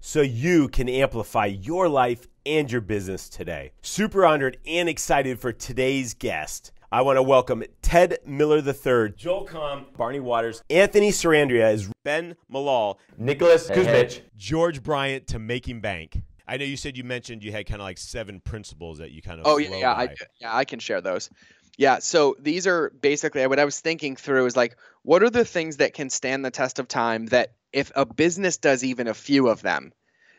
[0.00, 3.72] so you can amplify your life and your business today.
[3.82, 6.72] Super honored and excited for today's guest.
[6.90, 12.34] I want to welcome Ted Miller III, Joel Comm, Barney Waters, Anthony Sarandrea is Ben
[12.52, 16.20] Malol, Nicholas Kusmich, George Bryant to Making Bank.
[16.48, 19.22] I know you said you mentioned you had kind of like seven principles that you
[19.22, 19.46] kind of.
[19.46, 20.08] Oh yeah, yeah, I,
[20.40, 21.30] yeah, I can share those.
[21.80, 25.46] Yeah, so these are basically what I was thinking through is like, what are the
[25.46, 29.14] things that can stand the test of time that if a business does even a
[29.14, 29.94] few of them,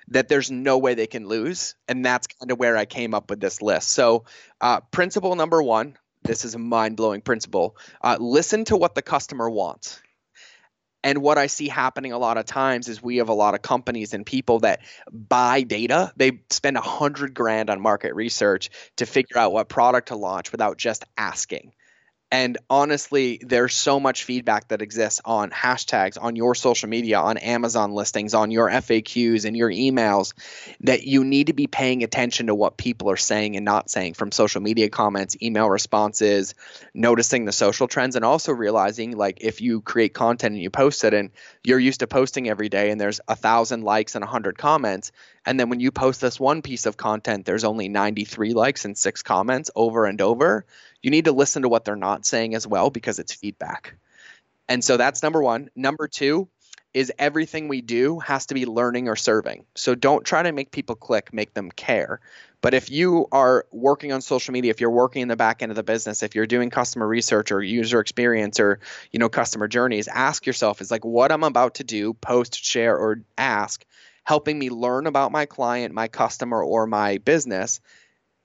[0.10, 1.74] that there's no way they can lose.
[1.88, 3.90] And that's kind of where I came up with this list.
[3.90, 4.26] So,
[4.62, 9.02] uh, principle number one this is a mind blowing principle uh, listen to what the
[9.02, 10.00] customer wants.
[11.04, 13.62] And what I see happening a lot of times is we have a lot of
[13.62, 16.14] companies and people that buy data.
[16.16, 20.52] They spend a hundred grand on market research to figure out what product to launch
[20.52, 21.74] without just asking.
[22.34, 27.38] And honestly, there's so much feedback that exists on hashtags, on your social media, on
[27.38, 30.34] Amazon listings, on your FAQs and your emails
[30.80, 34.14] that you need to be paying attention to what people are saying and not saying
[34.14, 36.56] from social media comments, email responses,
[36.94, 41.04] noticing the social trends, and also realizing like if you create content and you post
[41.04, 41.32] it and
[41.66, 45.12] you're used to posting every day and there's a thousand likes and a hundred comments,
[45.46, 48.98] and then when you post this one piece of content, there's only 93 likes and
[48.98, 50.66] six comments over and over
[51.02, 53.96] you need to listen to what they're not saying as well because it's feedback.
[54.68, 55.70] And so that's number one.
[55.76, 56.48] Number two
[56.94, 59.66] is everything we do has to be learning or serving.
[59.76, 62.20] So don't try to make people click, make them care.
[62.62, 65.72] But if you are working on social media, if you're working in the back end
[65.72, 68.80] of the business, if you're doing customer research or user experience or
[69.12, 72.98] you know customer journeys, ask yourself is like what I'm about to do, post, share
[72.98, 73.84] or ask
[74.24, 77.80] helping me learn about my client, my customer or my business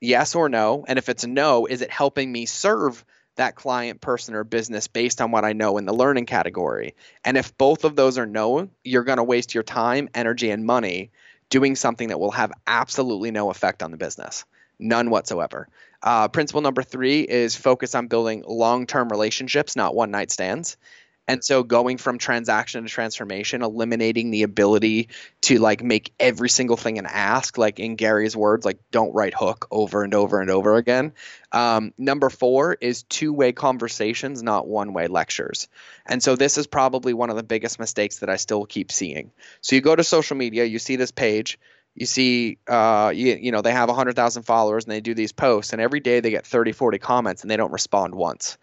[0.01, 0.85] yes or no?
[0.87, 3.03] And if it's no is it helping me serve
[3.35, 6.95] that client person or business based on what i know in the learning category?
[7.23, 10.65] And if both of those are no you're going to waste your time energy and
[10.65, 11.11] money
[11.49, 14.45] doing something that will have absolutely no effect on the business.
[14.79, 15.69] None whatsoever.
[16.03, 20.77] Uh, principle number three is focus on building long-term relationships not one night stands
[21.27, 25.09] and so going from transaction to transformation, eliminating the ability
[25.41, 29.33] to like make every single thing an ask, like in Gary's words, like don't right
[29.33, 31.13] hook over and over and over again.
[31.51, 35.67] Um, number four is two way conversations, not one way lectures.
[36.05, 39.31] And so this is probably one of the biggest mistakes that I still keep seeing.
[39.61, 41.59] So you go to social media, you see this page,
[41.93, 45.73] you see uh, you, you know they have 100000 followers and they do these posts
[45.73, 48.57] and every day they get 30 40 comments and they don't respond once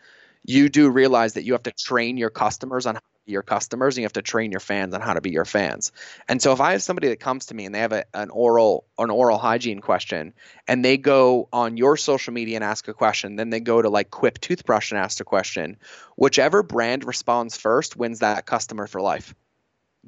[0.44, 3.42] you do realize that you have to train your customers on how to be your
[3.42, 5.90] customers and you have to train your fans on how to be your fans.
[6.28, 8.28] And so if I have somebody that comes to me and they have a, an
[8.28, 10.34] oral an oral hygiene question
[10.68, 13.88] and they go on your social media and ask a question, then they go to
[13.88, 15.78] like Quip toothbrush and ask a question,
[16.16, 19.34] whichever brand responds first wins that customer for life.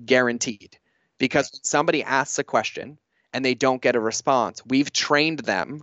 [0.05, 0.77] Guaranteed.
[1.19, 2.99] Because when somebody asks a question
[3.33, 5.83] and they don't get a response, we've trained them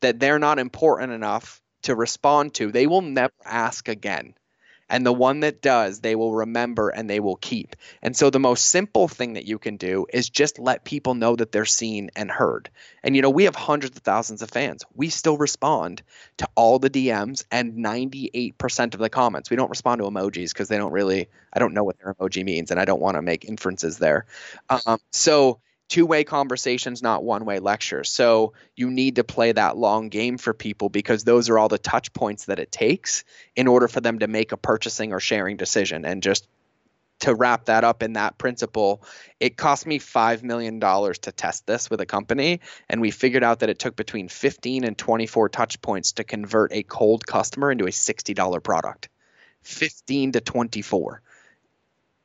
[0.00, 4.34] that they're not important enough to respond to, they will never ask again.
[4.90, 7.76] And the one that does, they will remember and they will keep.
[8.02, 11.36] And so the most simple thing that you can do is just let people know
[11.36, 12.68] that they're seen and heard.
[13.04, 14.84] And you know, we have hundreds of thousands of fans.
[14.94, 16.02] We still respond
[16.38, 19.48] to all the DMs and 98% of the comments.
[19.48, 22.44] We don't respond to emojis because they don't really, I don't know what their emoji
[22.44, 24.26] means and I don't want to make inferences there.
[24.68, 25.60] Um, so,
[25.90, 28.10] two way conversations, not one way lectures.
[28.10, 31.78] So you need to play that long game for people because those are all the
[31.78, 33.24] touch points that it takes
[33.56, 36.06] in order for them to make a purchasing or sharing decision.
[36.06, 36.46] And just
[37.18, 39.02] to wrap that up in that principle,
[39.40, 42.60] it cost me $5 million to test this with a company.
[42.88, 46.72] And we figured out that it took between 15 and 24 touch points to convert
[46.72, 49.08] a cold customer into a $60 product.
[49.62, 51.20] 15 to 24.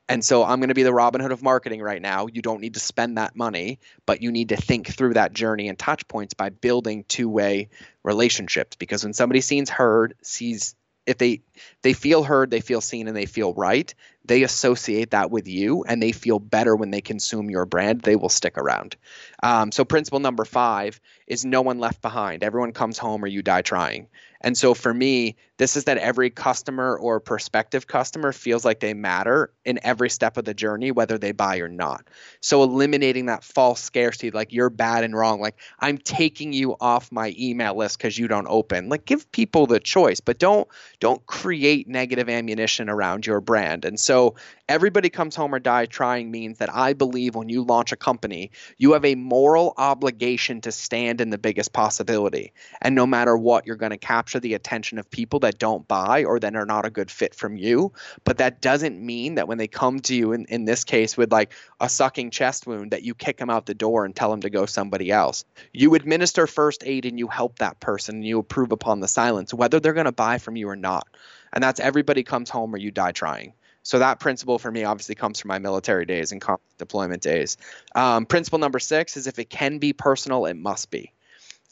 [0.07, 2.27] And so I'm going to be the Robin Hood of marketing right now.
[2.27, 5.67] You don't need to spend that money, but you need to think through that journey
[5.67, 7.69] and touch points by building two-way
[8.03, 10.75] relationships because when somebody sees heard, sees
[11.05, 11.41] if they
[11.81, 13.93] they feel heard, they feel seen and they feel right,
[14.25, 18.15] they associate that with you and they feel better when they consume your brand, they
[18.15, 18.95] will stick around.
[19.43, 22.43] Um, so, principle number five is no one left behind.
[22.43, 24.07] Everyone comes home or you die trying.
[24.45, 28.93] And so for me, this is that every customer or prospective customer feels like they
[28.93, 32.07] matter in every step of the journey, whether they buy or not.
[32.41, 37.11] So eliminating that false scarcity, like you're bad and wrong, like I'm taking you off
[37.11, 38.87] my email list because you don't open.
[38.87, 40.67] Like give people the choice, but don't
[40.99, 43.83] don't create negative ammunition around your brand.
[43.83, 44.35] And so
[44.67, 48.51] everybody comes home or die trying means that I believe when you launch a company,
[48.77, 52.53] you have a moral obligation to stand in the biggest possibility.
[52.81, 56.23] And no matter what, you're going to capture the attention of people that don't buy
[56.23, 57.93] or that are not a good fit from you.
[58.23, 61.31] But that doesn't mean that when they come to you, in, in this case, with
[61.31, 64.41] like a sucking chest wound, that you kick them out the door and tell them
[64.41, 65.45] to go somebody else.
[65.73, 69.53] You administer first aid and you help that person and you approve upon the silence,
[69.53, 71.07] whether they're going to buy from you or not.
[71.53, 73.53] And that's everybody comes home or you die trying.
[73.85, 76.43] So that principle for me obviously comes from my military days and
[76.79, 77.57] deployment days.
[77.93, 81.13] Um, principle number six is if it can be personal, it must be.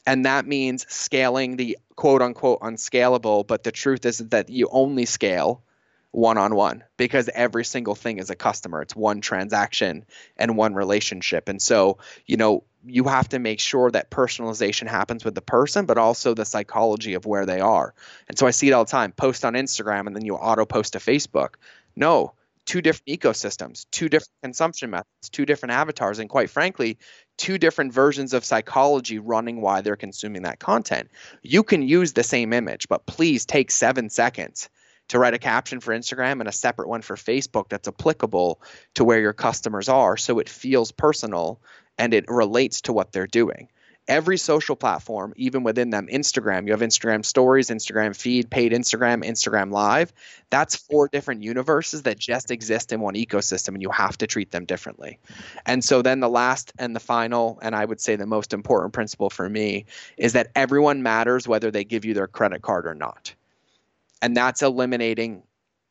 [0.06, 5.06] And that means scaling the quote unquote unscalable but the truth is that you only
[5.06, 5.64] scale
[6.12, 8.80] one on one because every single thing is a customer.
[8.82, 10.04] It's one transaction
[10.36, 11.48] and one relationship.
[11.48, 15.86] And so you know you have to make sure that personalization happens with the person
[15.86, 17.92] but also the psychology of where they are.
[18.28, 19.10] And so i see it all the time.
[19.10, 21.54] Post on instagram and then you auto post to facebook
[21.96, 22.34] no
[22.66, 26.98] two different ecosystems, two different consumption methods, two different avatars, and quite frankly,
[27.36, 31.10] two different versions of psychology running why they're consuming that content.
[31.42, 34.68] You can use the same image, but please take seven seconds
[35.08, 38.62] to write a caption for Instagram and a separate one for Facebook that's applicable
[38.94, 41.60] to where your customers are so it feels personal
[41.98, 43.68] and it relates to what they're doing
[44.06, 49.24] every social platform, even within them, Instagram, you have Instagram stories, Instagram feed, paid Instagram,
[49.24, 50.12] Instagram live.
[50.50, 54.50] That's four different universes that just exist in one ecosystem, and you have to treat
[54.50, 55.18] them differently.
[55.66, 58.92] And so then the last and the final, and I would say the most important
[58.92, 59.86] principle for me
[60.16, 63.34] is that everyone matters whether they give you their credit card or not.
[64.20, 65.42] And that's eliminating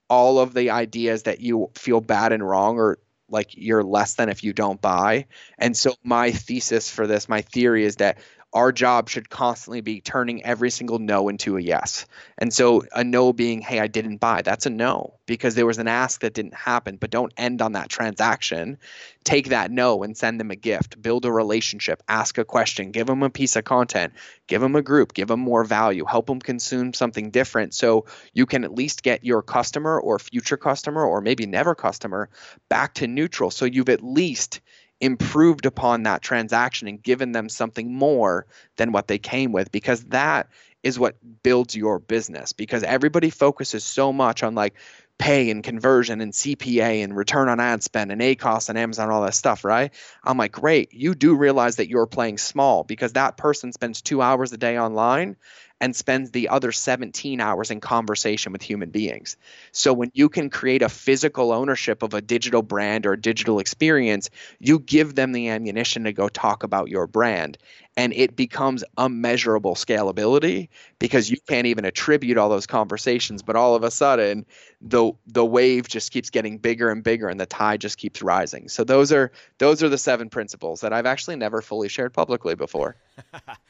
[0.10, 3.00] all of the ideas that you feel bad and wrong or
[3.34, 5.26] like you're less than if you don't buy.
[5.58, 8.20] And so my thesis for this, my theory is that
[8.54, 12.06] our job should constantly be turning every single no into a yes.
[12.38, 15.80] And so a no being, hey, I didn't buy, that's a no because there was
[15.80, 16.98] an ask that didn't happen.
[16.98, 18.78] But don't end on that transaction.
[19.24, 23.08] Take that no and send them a gift, build a relationship, ask a question, give
[23.08, 24.14] them a piece of content,
[24.48, 28.46] give them a group, give them more value, help them consume something different so you
[28.46, 32.30] can at least get your customer or future customer or maybe never customer
[32.70, 33.50] back to neutral.
[33.50, 34.62] So you've at least
[35.04, 38.46] improved upon that transaction and given them something more
[38.78, 40.48] than what they came with because that
[40.82, 44.76] is what builds your business because everybody focuses so much on like
[45.18, 49.24] pay and conversion and CPA and return on ad spend and ACOS and Amazon, all
[49.24, 49.94] that stuff, right?
[50.24, 50.94] I'm like, great.
[50.94, 54.80] You do realize that you're playing small because that person spends two hours a day
[54.80, 55.36] online
[55.82, 59.38] and spends the other 17 hours in conversation with human beings.
[59.72, 63.60] So when you can create a physical ownership of a digital brand or a digital
[63.60, 64.30] experience,
[64.60, 67.58] you give them the ammunition to go talk about your brand
[67.96, 70.70] and it becomes unmeasurable scalability
[71.00, 74.46] because you can't even attribute all those conversations but all of a sudden
[74.84, 78.68] the the wave just keeps getting bigger and bigger and the tide just keeps rising.
[78.68, 82.56] So those are those are the seven principles that I've actually never fully shared publicly
[82.56, 82.96] before.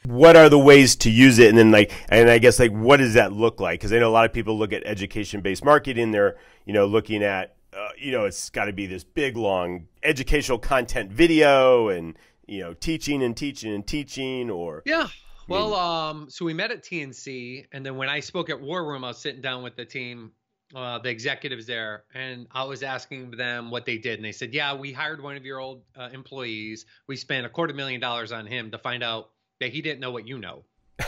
[0.06, 1.48] What are the ways to use it?
[1.48, 3.80] And then like and I guess like what does that look like?
[3.80, 6.10] Because I know a lot of people look at education based marketing.
[6.10, 6.36] They're
[6.66, 10.58] you know looking at uh, you know it's got to be this big long educational
[10.58, 15.08] content video and you know, teaching and teaching and teaching or Yeah.
[15.48, 19.04] Well, um, so we met at TNC, and then when I spoke at War Room,
[19.04, 20.32] I was sitting down with the team,
[20.74, 24.54] uh, the executives there, and I was asking them what they did, and they said,
[24.54, 26.86] "Yeah, we hired one of your old uh, employees.
[27.06, 30.12] We spent a quarter million dollars on him to find out that he didn't know
[30.12, 30.64] what you know."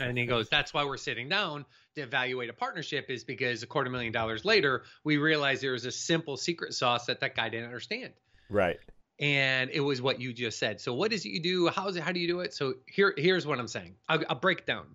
[0.00, 1.64] and he goes, "That's why we're sitting down
[1.94, 5.86] to evaluate a partnership, is because a quarter million dollars later, we realized there was
[5.86, 8.12] a simple secret sauce that that guy didn't understand."
[8.50, 8.78] Right
[9.20, 10.80] and it was what you just said.
[10.80, 11.68] So what is it you do?
[11.68, 12.02] How's it?
[12.02, 12.54] How do you do it?
[12.54, 13.94] So here, here's what I'm saying.
[14.08, 14.86] I'll, I'll break down.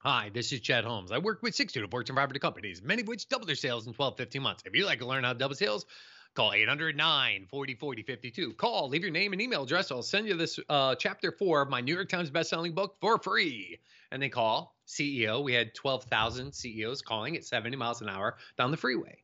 [0.00, 1.10] Hi, this is Chet Holmes.
[1.10, 3.92] I work with 60 to Fortune 500 companies, many of which double their sales in
[3.92, 4.62] 12, 15 months.
[4.64, 5.86] If you'd like to learn how to double sales,
[6.34, 8.52] call 809 40 40 52.
[8.52, 9.90] Call, leave your name and email address.
[9.90, 13.18] I'll send you this uh, chapter four of my New York Times bestselling book for
[13.18, 13.80] free.
[14.12, 15.42] And they call CEO.
[15.42, 19.18] We had 12,000 CEOs calling at 70 miles an hour down the freeway.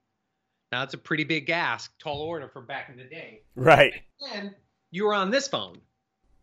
[0.74, 3.42] Now it's a pretty big ask, tall order from back in the day.
[3.54, 3.94] Right.
[4.34, 4.52] And
[4.90, 5.78] you were on this phone.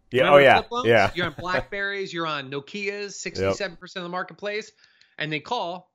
[0.10, 0.32] Yeah.
[0.32, 0.62] Oh yeah.
[0.86, 1.12] Yeah.
[1.14, 2.14] You're on Blackberries.
[2.14, 3.20] You're on Nokia's.
[3.20, 4.72] Sixty-seven percent of the marketplace.
[5.18, 5.92] And they call,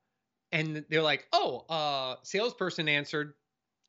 [0.51, 3.33] and they're like, "Oh, uh, salesperson answered.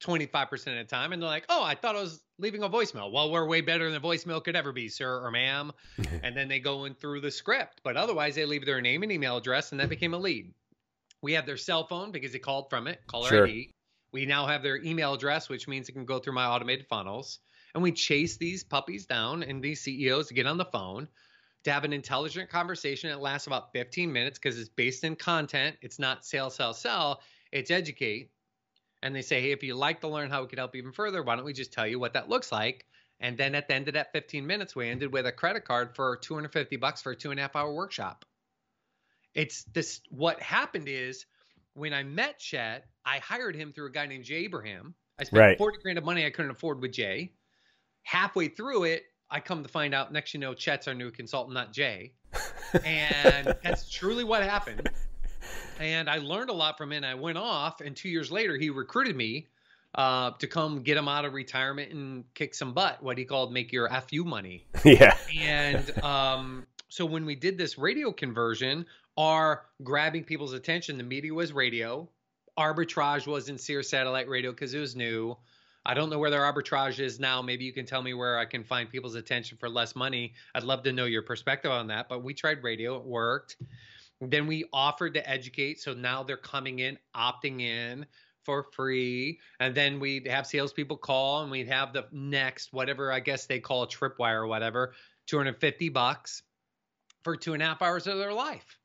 [0.02, 1.12] 25% of the time.
[1.12, 3.11] And they're like, oh, I thought I was leaving a voicemail.
[3.11, 5.73] Well, we're way better than a voicemail could ever be, sir or ma'am.
[6.23, 7.81] and then they go in through the script.
[7.83, 10.55] But otherwise, they leave their name and email address, and that became a lead.
[11.21, 13.47] We have their cell phone because they called from it, caller Sure.
[13.49, 13.75] ID.
[14.12, 17.38] We now have their email address, which means it can go through my automated funnels.
[17.75, 21.09] And we chase these puppies down and these CEOs to get on the phone
[21.65, 23.11] to have an intelligent conversation.
[23.11, 25.77] It lasts about 15 minutes because it's based in content.
[25.83, 27.21] It's not sell, sell, sell.
[27.53, 28.31] It's educate.
[29.03, 31.23] And they say, hey, if you'd like to learn how we could help even further,
[31.23, 32.87] why don't we just tell you what that looks like?
[33.21, 35.95] And then at the end of that 15 minutes, we ended with a credit card
[35.95, 38.25] for 250 bucks for a two and a half hour workshop.
[39.35, 40.00] It's this.
[40.09, 41.27] What happened is
[41.75, 44.95] when I met Chet, I hired him through a guy named Jay Abraham.
[45.19, 45.59] I spent Right.
[45.59, 47.33] 40 grand of money I couldn't afford with Jay.
[48.03, 51.55] Halfway through it, I come to find out next you know Chet's our new consultant,
[51.55, 52.13] not Jay.
[52.85, 54.89] And that's truly what happened.
[55.81, 57.05] And I learned a lot from him.
[57.05, 59.47] I went off, and two years later, he recruited me
[59.95, 63.53] uh, to come get him out of retirement and kick some butt, what he called
[63.53, 64.67] make your FU money.
[64.85, 65.17] yeah.
[65.39, 68.87] And um, so when we did this radio conversion,
[69.19, 72.09] our grabbing people's attention, the media was radio,
[72.57, 75.37] arbitrage was in Sirius satellite radio because it was new.
[75.85, 77.43] I don't know where their arbitrage is now.
[77.43, 80.35] Maybe you can tell me where I can find people's attention for less money.
[80.55, 82.09] I'd love to know your perspective on that.
[82.09, 83.57] But we tried radio, it worked.
[84.21, 85.81] Then we offered to educate.
[85.81, 88.07] So now they're coming in, opting in
[88.45, 89.41] for free.
[89.59, 93.59] And then we'd have salespeople call and we'd have the next, whatever I guess they
[93.61, 94.95] call a tripwire or whatever,
[95.27, 96.43] 250 bucks
[97.25, 98.77] for two and a half hours of their life.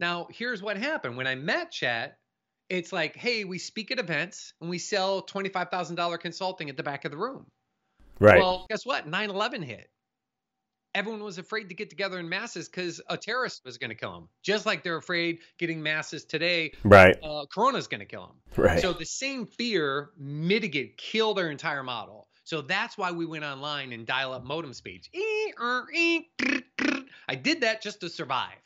[0.00, 1.16] Now, here's what happened.
[1.16, 2.16] When I met Chet,
[2.70, 7.04] it's like, hey, we speak at events and we sell $25,000 consulting at the back
[7.04, 7.46] of the room.
[8.18, 8.38] Right.
[8.38, 9.06] Well, guess what?
[9.06, 9.90] 9 11 hit.
[10.94, 14.12] Everyone was afraid to get together in masses because a terrorist was going to kill
[14.12, 14.28] them.
[14.42, 17.16] Just like they're afraid getting masses today, right.
[17.22, 18.64] uh, Corona's going to kill them.
[18.64, 18.80] Right.
[18.80, 22.26] So the same fear mitigate, killed their entire model.
[22.42, 25.08] So that's why we went online and dial up modem speeds.
[25.14, 27.04] Ee, er, ee, grr, grr.
[27.28, 28.58] I did that just to survive.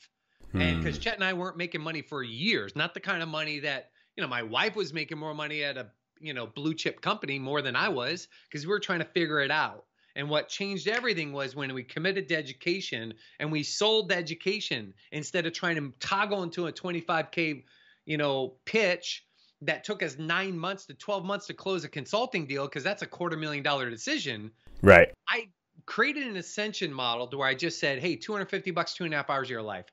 [0.58, 0.82] And Hmm.
[0.82, 3.90] because Chet and I weren't making money for years, not the kind of money that,
[4.16, 7.38] you know, my wife was making more money at a, you know, blue chip company
[7.38, 9.84] more than I was because we were trying to figure it out.
[10.16, 14.94] And what changed everything was when we committed to education and we sold the education
[15.10, 17.64] instead of trying to toggle into a 25K,
[18.06, 19.26] you know, pitch
[19.62, 23.02] that took us nine months to 12 months to close a consulting deal because that's
[23.02, 24.52] a quarter million dollar decision.
[24.82, 25.08] right.
[25.28, 25.48] I
[25.86, 29.16] created an ascension model to where I just said, hey, 250 bucks, two and a
[29.16, 29.86] half hours of your life.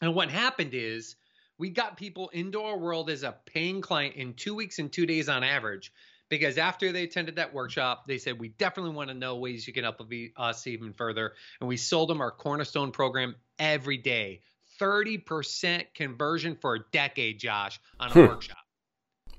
[0.00, 1.16] And what happened is
[1.58, 5.06] we got people into our world as a paying client in two weeks and two
[5.06, 5.92] days on average.
[6.30, 9.72] Because after they attended that workshop, they said, We definitely want to know ways you
[9.72, 10.00] can help
[10.36, 11.34] us even further.
[11.60, 14.40] And we sold them our cornerstone program every day.
[14.80, 18.26] 30% conversion for a decade, Josh, on a Hmm.
[18.26, 18.58] workshop.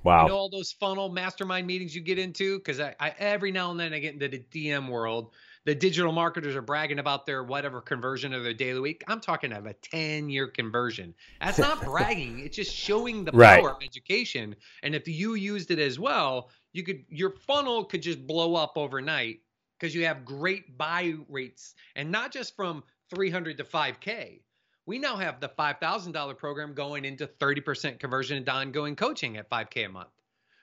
[0.03, 0.21] Wow.
[0.21, 2.59] You know all those funnel mastermind meetings you get into?
[2.59, 5.33] Because I, I every now and then I get into the DM world.
[5.65, 9.03] The digital marketers are bragging about their whatever conversion of their daily week.
[9.07, 11.13] I'm talking of a 10 year conversion.
[11.41, 12.39] That's not bragging.
[12.39, 13.59] It's just showing the Right.
[13.59, 14.55] power of education.
[14.83, 18.73] And if you used it as well, you could your funnel could just blow up
[18.77, 19.41] overnight
[19.79, 24.41] because you have great buy rates and not just from 300 to 5K.
[24.85, 29.85] We now have the $5,000 program going into 30% conversion and ongoing coaching at 5K
[29.87, 30.09] a month.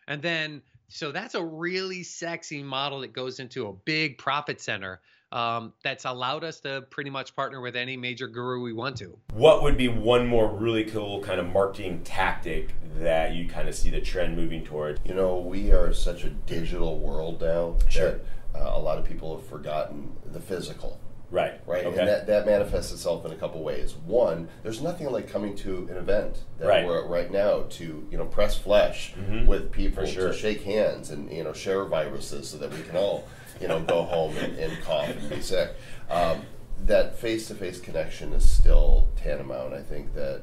[0.07, 5.01] And then, so that's a really sexy model that goes into a big profit center
[5.33, 9.17] um, that's allowed us to pretty much partner with any major guru we want to.
[9.33, 13.75] What would be one more really cool kind of marketing tactic that you kind of
[13.75, 15.01] see the trend moving toward?
[15.05, 18.11] You know, we are such a digital world now Sure.
[18.11, 18.21] that
[18.55, 21.01] uh, a lot of people have forgotten the physical.
[21.33, 21.55] Right.
[21.67, 21.99] Right, Okay.
[21.99, 23.95] and that, that manifests itself in a couple ways.
[24.07, 26.87] One, there's nothing like coming to an event that Right.
[26.87, 29.47] we're at right now to you know press flesh Mhm.
[29.47, 30.29] with people, For sure.
[30.29, 33.25] to shake hands and you know share viruses so that we can all
[33.61, 35.71] you know go home and, and cough and be sick.
[36.11, 36.43] Um,
[36.85, 39.73] that face-to-face connection is still tantamount.
[39.73, 40.43] I think that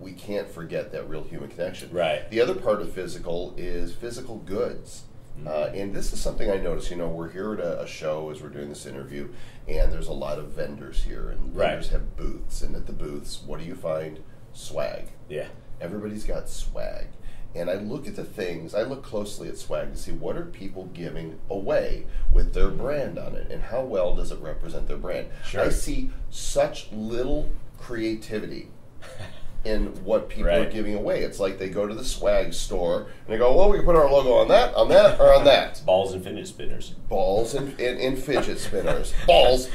[0.00, 1.90] we can't forget that real human connection.
[1.92, 2.28] Right.
[2.30, 5.04] The other part of physical is physical goods.
[5.46, 6.90] Uh, and this is something I noticed.
[6.90, 9.28] You know, we're here at a, a show as we're doing this interview,
[9.70, 11.68] and there's a lot of vendors here, and Right.
[11.70, 12.60] vendors have booths.
[12.62, 14.20] And at the booths, what do you find?
[14.52, 15.06] Swag.
[15.28, 15.48] Yeah.
[15.80, 17.06] Everybody's got swag.
[17.54, 20.44] And I look at the things, I look closely at swag to see what are
[20.44, 24.96] people giving away with their brand on it and how well does it represent their
[24.96, 25.28] brand.
[25.44, 25.62] Sure.
[25.62, 27.48] I see such little
[27.78, 28.68] creativity
[29.64, 31.22] in what people are giving away.
[31.22, 33.96] It's like they go to the swag store and they go, well, we can put
[33.96, 35.82] our logo on that, on that, or on that.
[35.86, 36.94] Balls and fidget spinners.
[37.08, 39.12] Balls and, and, and fidget spinners.
[39.26, 39.68] Balls.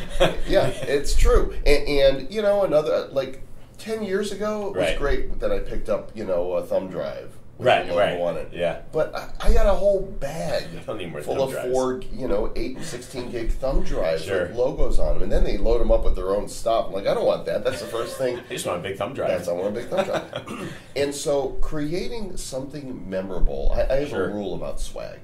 [0.47, 1.53] Yeah, it's true.
[1.65, 3.41] And, and, you know, another, like
[3.77, 4.97] 10 years ago, it was Right.
[4.97, 8.49] great that I picked up, you know, a thumb drive Right, right, it.
[8.53, 8.81] yeah.
[8.91, 11.71] But I, I got a whole bag don't need more full of drives.
[11.71, 14.47] four, you know, eight and sixteen gig thumb drives Sure.
[14.47, 16.87] with logos on them, and then they load them up with their own stuff.
[16.87, 17.63] I'm like, I don't want that.
[17.63, 18.39] That's the first thing.
[18.39, 19.29] I just want a big thumb drive.
[19.29, 20.73] That's I want a big thumb drive.
[20.97, 23.71] and so creating something memorable.
[23.73, 24.25] I, I have Sure.
[24.29, 25.19] a rule about swag.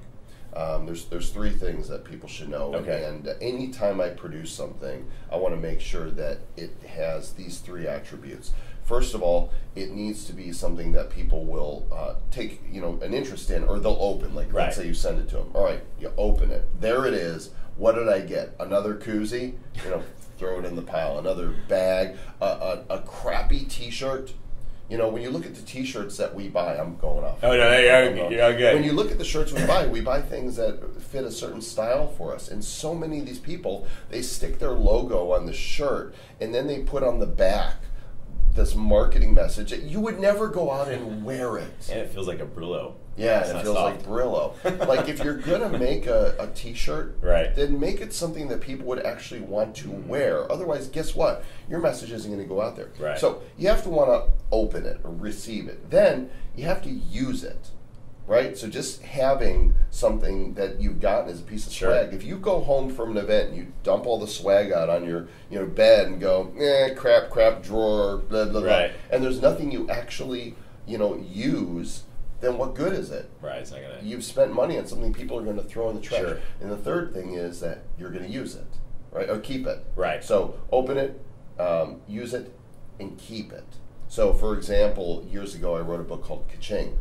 [0.54, 3.04] Um, there's there's three things that people should know, Okay.
[3.04, 7.86] and anytime I produce something, I want to make sure that it has these three
[7.86, 8.52] attributes.
[8.92, 12.98] First of all, it needs to be something that people will uh, take, you know,
[13.00, 14.34] an interest in, or they'll open.
[14.34, 14.64] Like, Right.
[14.64, 15.50] let's say you send it to them.
[15.54, 16.68] All right, you open it.
[16.78, 17.52] There it is.
[17.78, 18.54] What did I get?
[18.60, 19.54] Another koozie?
[19.82, 20.02] You know,
[20.38, 21.18] throw it in the pile.
[21.18, 22.18] Another bag.
[22.42, 24.34] A, a, a crappy T-shirt.
[24.90, 27.38] You know, when you look at the T-shirts that we buy, I'm going off.
[27.42, 28.74] Oh, no, no, you're- I'm going- you're good.
[28.74, 31.62] When you look at the shirts we buy, we buy things that fit a certain
[31.62, 32.50] style for us.
[32.50, 36.66] And so many of these people, they stick their logo on the shirt, and then
[36.66, 37.76] they put on the back
[38.54, 41.88] this marketing message that you would never go out and wear it.
[41.90, 42.94] and it feels like a Brillo.
[43.16, 43.96] Yeah, it feels soft.
[44.00, 44.86] like Brillo.
[44.88, 47.54] like if you're gonna make a, a T-shirt, Right.
[47.54, 50.50] then make it something that people would actually want to wear.
[50.52, 51.44] Otherwise, guess what?
[51.68, 52.90] Your message isn't to go out there.
[52.98, 53.18] Right.
[53.18, 55.90] So you have to want to open it or receive it.
[55.90, 57.70] Then you have to use it.
[58.26, 58.56] Right.
[58.56, 61.90] So just having something that you've gotten as a piece of Sure.
[61.90, 62.14] swag.
[62.14, 65.04] If you go home from an event and you dump all the swag out on
[65.06, 68.90] your you know bed and go, eh, crap, crap, drawer, blah blah Right.
[68.92, 70.54] blah, and there's nothing you actually
[70.86, 72.04] you know use,
[72.40, 73.28] then what good is it?
[73.40, 73.98] Right, it's not gonna.
[74.02, 76.20] you've spent money on something people are going to throw in the trash.
[76.20, 76.38] Sure.
[76.60, 78.66] And the third thing is that you're going to use it,
[79.12, 79.28] right?
[79.30, 79.84] Or keep it.
[79.94, 80.24] Right.
[80.24, 81.20] So open it,
[81.58, 82.52] um, use it,
[82.98, 83.64] and keep it.
[84.08, 86.96] So, for example, years ago, I wrote a book called Kaching,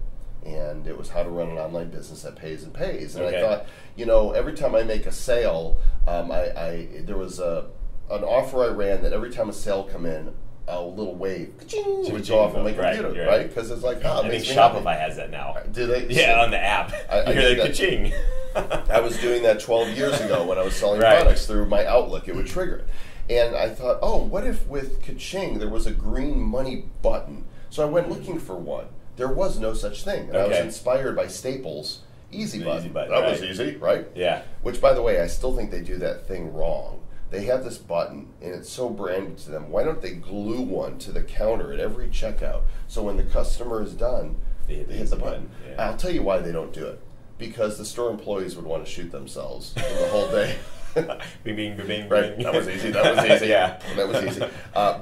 [0.45, 3.15] and it was how to run an online business that pays and pays.
[3.15, 3.37] And Okay.
[3.37, 7.39] I thought, you know, every time I make a sale, um, I, I there was
[7.39, 7.67] a
[8.09, 10.33] an offer I ran that every time a sale come in,
[10.67, 13.27] a little wave go off on my computer, right?
[13.27, 13.47] right.
[13.47, 14.99] Because it's like, oh, I think Shopify happy.
[15.01, 15.55] has that now.
[15.71, 16.07] Do they?
[16.07, 16.91] Yeah, So- on the app.
[17.09, 17.67] I- I hear that.
[17.67, 18.13] ka-ching.
[18.55, 21.21] I was doing that 12 years ago when I was selling Right.
[21.21, 22.27] products through my Outlook.
[22.27, 22.87] It would trigger it.
[23.29, 27.45] And I thought, oh, what if with Kaching there was a green money button?
[27.69, 28.87] So I went looking for one.
[29.21, 30.29] There was no such thing.
[30.29, 31.99] And I was inspired by Staples'
[32.31, 32.79] Easy The Button.
[32.79, 34.07] Easy Button, that was easy, right?
[34.15, 34.41] Yeah.
[34.63, 37.03] Which, by the way, I still think they do that thing wrong.
[37.29, 39.69] They have this button, and it's so branded to them.
[39.69, 43.83] Why don't they glue one to the counter at every checkout so when the customer
[43.83, 44.37] is done,
[44.67, 45.49] They they hit hit, the button?
[45.49, 45.85] button, yeah.
[45.85, 46.99] I'll tell you why they don't do it.
[47.37, 50.57] Because the store employees would want to shoot themselves the whole day.
[50.95, 51.05] bing,
[51.43, 52.09] bing, bing, bing.
[52.09, 52.35] right?
[52.39, 52.89] That was easy.
[52.89, 53.47] That was easy.
[53.49, 53.79] yeah.
[53.95, 54.43] that was easy.
[54.73, 55.01] Uh,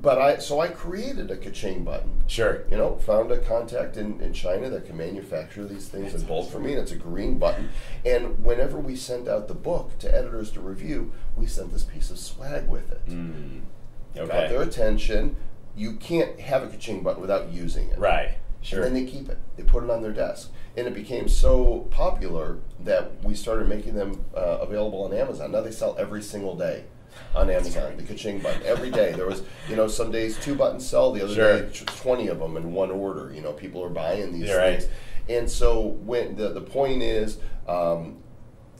[0.00, 2.22] but I so I created a Kaching button.
[2.26, 2.64] Sure.
[2.70, 6.50] You know, found a contact in, in China that can manufacture these things in bulk
[6.50, 7.68] for me, and it's a green button.
[8.04, 12.10] And whenever we send out the book to editors to review, we send this piece
[12.10, 13.02] of swag with it.
[14.14, 14.66] Got their Mm.
[14.66, 15.36] Attention.
[15.74, 17.98] You can't have a Kaching button without using it.
[17.98, 18.34] Right.
[18.60, 18.84] Sure.
[18.84, 19.38] And then they keep it.
[19.56, 20.50] They put it on their desk.
[20.76, 25.52] And it became so popular that we started making them uh, available on Amazon.
[25.52, 26.84] Now they sell every single day
[27.34, 28.62] on Amazon, the Kaching button.
[28.64, 29.12] Every day.
[29.12, 31.60] There was, you know, some days two buttons sell, the other Sure.
[31.62, 33.32] day 20 of them in one order.
[33.34, 34.80] You know, people are buying these You're right.
[34.80, 34.92] things.
[35.28, 38.18] And so when the, the point is, um,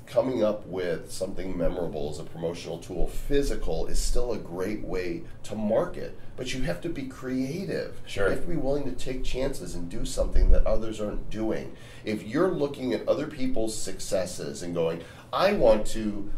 [0.06, 5.22] coming up with something memorable as a promotional tool, physical is still a great way
[5.44, 7.98] to market, but you have to be creative.
[8.06, 8.26] Sure.
[8.26, 11.74] You have to be willing to take chances and do something that others aren't doing.
[12.04, 16.30] If you're looking at other people's successes and going, I want to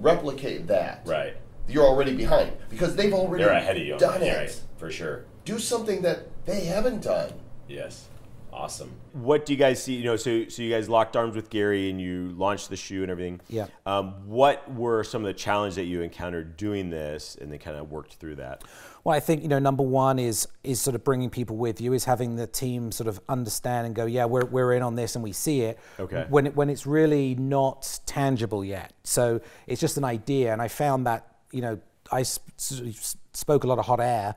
[0.00, 1.36] replicate that, Right.
[1.68, 4.36] you're already behind because they've already They're ahead of you done it.
[4.36, 4.60] Right.
[4.76, 5.24] For sure.
[5.44, 7.32] Do something that they haven't done.
[7.68, 8.06] Yes.
[8.52, 8.92] Awesome.
[9.12, 9.94] What do you guys see?
[9.94, 13.02] You know, so so you guys locked arms with Gary and you launched the shoe
[13.02, 13.40] and everything.
[13.48, 13.66] Yeah.
[13.86, 17.76] Um, what were some of the challenges that you encountered doing this, and then kind
[17.76, 18.64] of worked through that?
[19.04, 21.94] Well, I think you know number one is is sort of bringing people with you,
[21.94, 25.14] is having the team sort of understand and go, yeah, we're, we're in on this
[25.16, 25.78] and we see it.
[25.98, 26.26] Okay.
[26.28, 30.68] When it, when it's really not tangible yet, so it's just an idea, and I
[30.68, 34.34] found that you know I sp- sort of spoke a lot of hot air,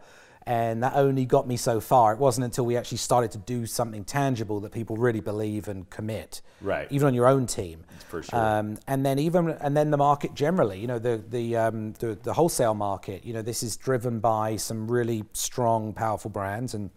[0.48, 2.14] and that only got me so far.
[2.14, 5.90] It wasn't until we actually started to do something tangible that people really believe and
[5.90, 6.42] commit.
[6.62, 6.88] Right.
[6.92, 7.84] Even on your own team.
[8.10, 8.40] For sure.
[8.40, 12.18] Um, and then even and then the market generally, you know, the the, um, the
[12.22, 13.26] the wholesale market.
[13.26, 16.92] You know, this is driven by some really strong, powerful brands, and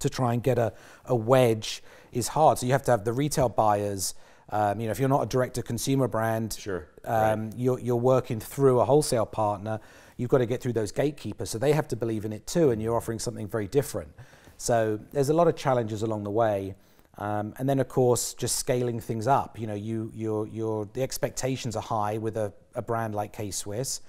[0.00, 0.72] to try and get a,
[1.04, 1.82] a wedge
[2.12, 2.58] is hard.
[2.58, 4.14] So you have to have the retail buyers.
[4.50, 8.80] Um, you know, if you're not a direct-to-consumer brand, Sure, um, you're you're working through
[8.80, 9.80] a wholesale partner.
[10.16, 12.70] You've got to get through those gatekeepers, so they have to believe in it too,
[12.70, 14.12] and you're offering something very different.
[14.56, 16.74] So there's a lot of challenges along the way.
[17.18, 19.58] Um, and then, of course, just scaling things up.
[19.58, 23.50] You know, you, your, your, the expectations are high with a, a brand like K
[23.50, 24.00] Swiss.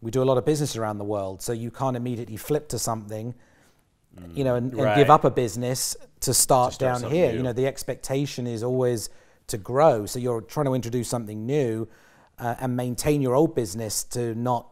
[0.00, 2.78] We do a lot of business around the world, so you can't immediately flip to
[2.78, 3.34] something
[4.34, 4.96] you know, and, and Right.
[4.96, 7.30] give up a business to start, start down here.
[7.30, 7.38] new.
[7.38, 9.10] You know, the expectation is always
[9.48, 10.06] to grow.
[10.06, 11.88] So you're trying to introduce something new
[12.38, 14.68] uh, and maintain your old business to not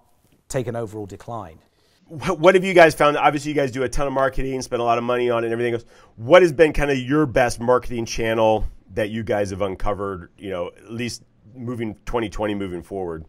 [0.52, 1.58] take an overall decline.
[2.06, 3.16] What what have you guys found?
[3.16, 5.46] Obviously, you guys do a ton of marketing, spend a lot of money on it,
[5.46, 5.84] and everything else.
[6.16, 10.30] What has been kind of your best marketing channel that you guys have uncovered?
[10.36, 11.22] You know, at least
[11.54, 13.24] moving 2020 moving forward.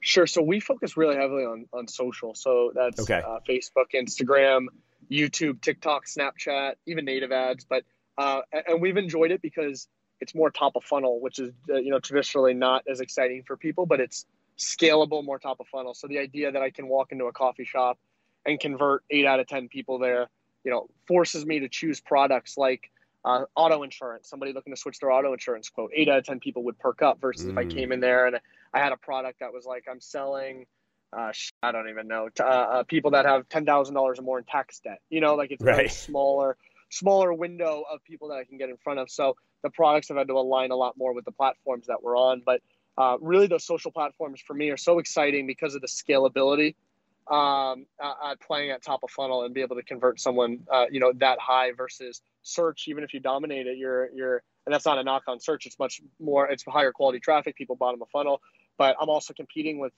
[0.00, 0.26] Sure.
[0.26, 2.34] So we focus really heavily on on social.
[2.34, 3.20] So that's Okay.
[3.26, 4.66] uh, Facebook, Instagram,
[5.10, 7.64] YouTube, TikTok, Snapchat, even native ads.
[7.64, 7.84] But
[8.16, 9.88] uh, and we've enjoyed it because
[10.20, 13.56] it's more top of funnel, which is uh, you know traditionally not as exciting for
[13.56, 14.24] people, but it's
[14.58, 15.94] scalable, more top of funnel.
[15.94, 17.98] So the idea that I can walk into a coffee shop
[18.46, 20.28] and convert eight out of ten people there,
[20.64, 22.90] you know, forces me to choose products like.
[23.26, 24.28] Uh, auto insurance.
[24.28, 25.90] Somebody looking to switch their auto insurance quote.
[25.94, 27.22] Eight out of ten people would perk up.
[27.22, 27.70] Versus if I Mm.
[27.70, 28.38] came in there and
[28.74, 30.66] I had a product that was like I'm selling,
[31.10, 34.24] uh, I don't even know, t- uh, uh, people that have ten thousand dollars or
[34.24, 35.00] more in tax debt.
[35.08, 35.90] You know, like it's a Right.
[35.90, 36.58] smaller,
[36.90, 39.08] smaller window of people that I can get in front of.
[39.08, 42.18] So the products have had to align a lot more with the platforms that we're
[42.18, 42.42] on.
[42.44, 42.60] But
[42.96, 46.74] uh, really, those social platforms for me are so exciting because of the scalability.
[47.26, 51.00] Um, uh, playing at top of funnel and be able to convert someone, uh, you
[51.00, 52.84] know, that high versus search.
[52.86, 55.64] Even if you dominate it, you're you're, and that's not a knock on search.
[55.64, 56.46] It's much more.
[56.46, 57.56] It's higher quality traffic.
[57.56, 58.42] People bottom of funnel
[58.78, 59.92] but I'm also competing with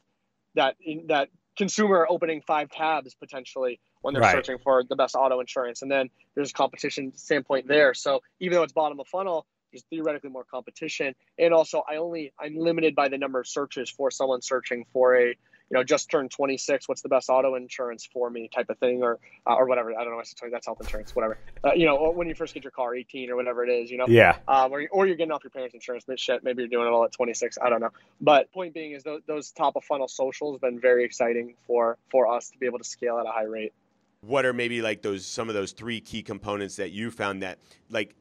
[0.54, 4.32] that in, that consumer opening five tabs potentially when they're Right.
[4.32, 7.94] searching for the best auto insurance, and then there's a competition standpoint there.
[7.94, 12.32] So even though it's bottom of funnel, there's theoretically more competition, and also I only
[12.38, 16.08] I'm limited by the number of searches for someone searching for a you know just
[16.08, 19.66] turned 26 what's the best auto insurance for me type of thing or uh, or
[19.66, 22.14] whatever i don't know I said 20, that's health insurance whatever uh, you know or
[22.14, 24.36] when you first get your car 18 or whatever it is you know Yeah.
[24.46, 26.04] um, or, or you're getting off your parents' insurance.
[26.06, 27.58] But shit, maybe you're doing it all at 26.
[27.60, 27.90] I don't know.
[28.20, 31.98] But point being is those, those top of funnel socials have been very exciting for
[32.12, 33.72] for us to be able to scale at a high rate.
[34.20, 37.58] what are maybe like those some of those three key components that you found that
[37.90, 38.14] like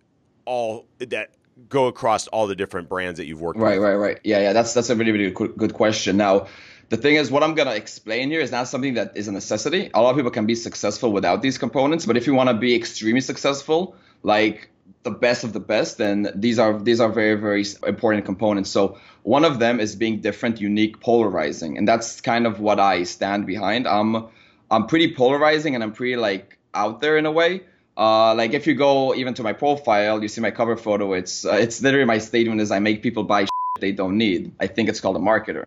[0.46, 1.30] all that
[1.70, 3.84] go across all the different brands that you've worked Right, with?
[3.88, 4.20] right, right.
[4.24, 4.54] Yeah, yeah.
[4.54, 6.18] That's that's a really, really good good question.
[6.18, 6.48] Now,
[6.90, 9.90] the thing is, what I'm gonna explain here is not something that is a necessity.
[9.94, 12.56] A lot of people can be successful without these components, but if you want to
[12.56, 14.70] be extremely successful, like
[15.04, 18.70] the best of the best, then these are these are very, very important components.
[18.70, 23.04] So one of them is being different, unique, polarizing, and that's kind of what I
[23.04, 23.88] stand behind.
[23.88, 24.28] I'm
[24.70, 27.62] I'm pretty polarizing, and I'm pretty like out there in a way.
[27.98, 31.14] Uh, like if you go even to my profile, you see my cover photo.
[31.14, 33.46] It's uh, it's literally my statement is I make people buy
[33.80, 34.54] they don't need.
[34.60, 35.66] I think it's called a marketer.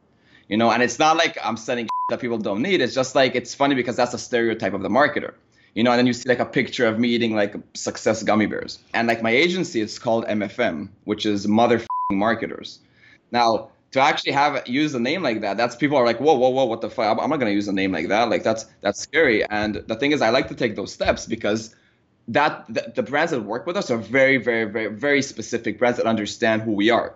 [0.48, 2.80] You know, and it's not like I'm selling that people don't need.
[2.80, 5.34] It's just like it's funny because that's a stereotype of the marketer.
[5.74, 8.46] You know, and then you see like a picture of me eating like success gummy
[8.46, 8.78] bears.
[8.94, 12.80] And like my agency, it's called MFM, which is mother marketers.
[13.30, 16.48] Now, to actually have use a name like that, that's people are like, whoa, whoa,
[16.50, 17.06] whoa, what the fuck?
[17.06, 18.28] I'm, I'm not gonna use a name like that.
[18.30, 19.44] Like that's that's scary.
[19.44, 21.74] And the thing is, I like to take those steps because
[22.28, 25.96] that the, the brands that work with us are very, very, very, very specific brands
[25.98, 27.14] that understand who we are,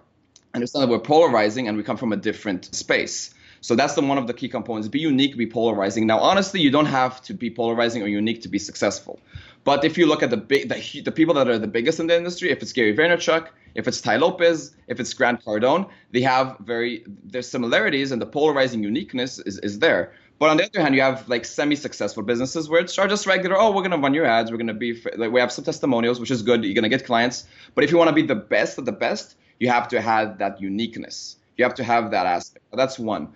[0.55, 3.35] understand that we're polarizing and we come from a different space.
[3.61, 4.89] So that's the one of the key components.
[4.89, 6.07] Be unique, be polarizing.
[6.07, 9.21] Now, honestly, you don't have to be polarizing or unique to be successful.
[9.63, 12.09] But if you look at the big, the, the people that are the biggest in
[12.09, 16.23] the industry, if it's Gary Vaynerchuk, if it's Tai Lopez, if it's Grant Cardone, they
[16.23, 20.13] have very their similarities, and the polarizing uniqueness is, is there.
[20.43, 23.57] But on the other hand, you have like semi-successful businesses where it's just regular.
[23.57, 24.51] Oh, we're gonna run your ads.
[24.51, 26.65] We're gonna be like we have some testimonials, which is good.
[26.65, 27.45] You're gonna get clients.
[27.77, 30.39] But if you want to be the best of the best, you have to have
[30.39, 31.37] that uniqueness.
[31.57, 32.65] You have to have that aspect.
[32.73, 33.29] That's one.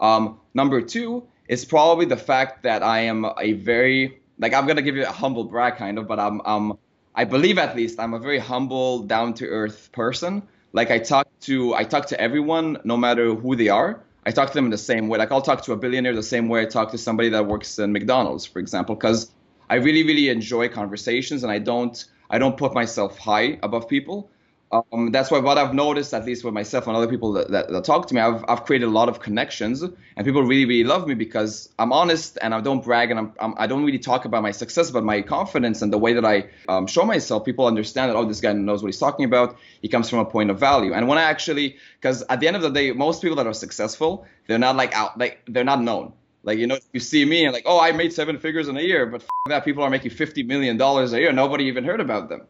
[0.00, 4.80] Um, number two is probably the fact that I am a very like I'm gonna
[4.80, 6.78] give you a humble brag kind of, but I'm um
[7.14, 10.42] I believe at least I'm a very humble, down to earth person.
[10.72, 14.02] Like I talk to I talk to everyone no matter who they are.
[14.26, 15.18] I talk to them in the same way.
[15.18, 17.78] Like I'll talk to a billionaire the same way I talk to somebody that works
[17.78, 19.30] in McDonald's, for example, because
[19.68, 24.30] I really, really enjoy conversations and I don't I don't put myself high above people.
[24.72, 27.70] Um, that's why what I've noticed, at least with myself and other people that, that,
[27.70, 30.84] that talk to me, I've, I've created a lot of connections, and people really, really
[30.84, 34.00] love me because I'm honest and I don't brag and I'm, I'm I don't really
[34.00, 37.44] talk about my success, but my confidence and the way that I um, show myself.
[37.44, 39.56] People understand that oh, this guy knows what he's talking about.
[39.80, 42.56] He comes from a point of value, and when I actually, because at the end
[42.56, 45.82] of the day, most people that are successful, they're not like out, like they're not
[45.82, 46.14] known.
[46.42, 48.82] Like you know, you see me and like, oh, I made seven figures in a
[48.82, 51.32] year, but that people are making fifty million dollars a year.
[51.32, 52.42] Nobody even heard about them.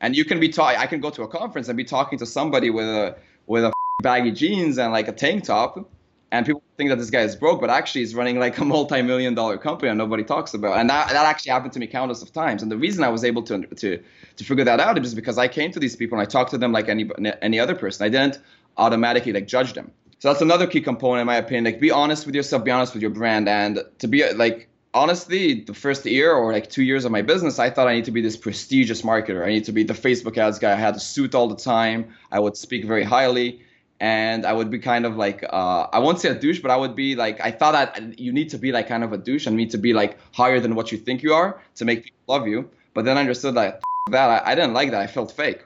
[0.00, 0.76] And you can be taught.
[0.76, 3.72] I can go to a conference and be talking to somebody with a with a
[4.02, 5.90] baggy jeans and like a tank top,
[6.32, 9.34] and people think that this guy is broke, but actually he's running like a multi-million
[9.34, 10.78] dollar company and nobody talks about.
[10.78, 12.62] And that, that actually happened to me countless of times.
[12.62, 14.02] And the reason I was able to to
[14.36, 16.58] to figure that out is because I came to these people and I talked to
[16.58, 17.10] them like any
[17.42, 18.06] any other person.
[18.06, 18.38] I didn't
[18.76, 19.90] automatically like judge them.
[20.20, 21.64] So that's another key component in my opinion.
[21.64, 25.60] Like be honest with yourself, be honest with your brand, and to be like honestly,
[25.60, 28.10] the first year or like two years of my business, I thought I need to
[28.10, 29.44] be this prestigious marketer.
[29.44, 30.72] I need to be the Facebook ads guy.
[30.72, 32.14] I had a suit all the time.
[32.32, 33.62] I would speak very highly.
[34.00, 36.76] And I would be kind of like, uh, I won't say a douche, but I
[36.76, 39.46] would be like, I thought that you need to be like kind of a douche
[39.46, 42.20] and need to be like higher than what you think you are to make people
[42.26, 42.70] love you.
[42.94, 45.00] But then I understood that that I, I didn't like that.
[45.02, 45.64] I felt fake.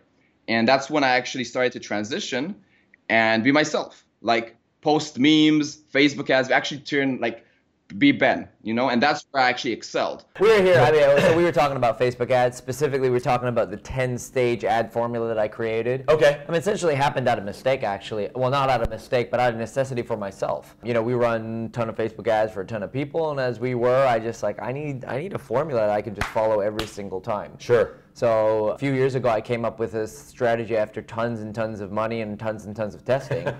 [0.49, 2.57] And that's when I actually started to transition
[3.09, 4.05] and be myself.
[4.21, 7.47] Like post memes, Facebook ads, actually turn like
[7.99, 10.25] be Ben, you know, and that's where I actually excelled.
[10.41, 10.79] We were here.
[10.81, 12.57] I mean, so we were talking about Facebook ads.
[12.57, 16.05] Specifically, we were talking about the 10-stage ad formula that I created.
[16.09, 16.43] Okay.
[16.49, 18.31] I mean, essentially happened out of mistake, actually.
[18.35, 20.77] Well, not out of mistake, but out of necessity for myself.
[20.83, 23.39] You know, we run a ton of Facebook ads for a ton of people, and
[23.39, 26.15] as we were, I just like I need I need a formula that I can
[26.15, 27.53] just follow every single time.
[27.59, 27.99] Sure.
[28.15, 31.81] So a few years ago, I came up with this strategy after tons and tons
[31.81, 33.45] of money and tons and tons of testing.